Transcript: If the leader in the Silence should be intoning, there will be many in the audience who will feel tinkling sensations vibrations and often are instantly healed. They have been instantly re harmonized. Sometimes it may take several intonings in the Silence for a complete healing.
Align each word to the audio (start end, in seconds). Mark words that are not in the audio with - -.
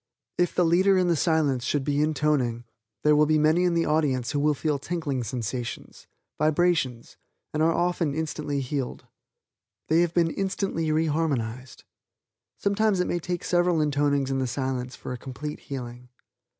If 0.39 0.55
the 0.55 0.65
leader 0.65 0.97
in 0.97 1.09
the 1.09 1.15
Silence 1.15 1.63
should 1.63 1.83
be 1.83 2.01
intoning, 2.01 2.63
there 3.03 3.15
will 3.15 3.27
be 3.27 3.37
many 3.37 3.65
in 3.65 3.75
the 3.75 3.85
audience 3.85 4.31
who 4.31 4.39
will 4.39 4.55
feel 4.55 4.79
tinkling 4.79 5.23
sensations 5.23 6.07
vibrations 6.39 7.17
and 7.53 7.61
often 7.61 8.13
are 8.15 8.17
instantly 8.17 8.61
healed. 8.61 9.05
They 9.89 10.01
have 10.01 10.15
been 10.15 10.31
instantly 10.31 10.91
re 10.91 11.05
harmonized. 11.05 11.83
Sometimes 12.57 12.99
it 12.99 13.05
may 13.05 13.19
take 13.19 13.43
several 13.43 13.77
intonings 13.77 14.31
in 14.31 14.39
the 14.39 14.47
Silence 14.47 14.95
for 14.95 15.13
a 15.13 15.19
complete 15.19 15.59
healing. 15.59 16.09